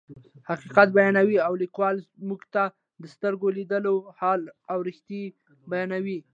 [0.49, 1.95] حقیقت بیانوي او لیکوال
[2.27, 2.63] موږ ته
[3.01, 5.23] د سترګو لیدلی حال او رښتیا
[5.71, 6.19] بیانوي.